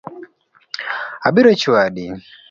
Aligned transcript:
Abiro 1.27 1.51
chwadi 1.61 2.05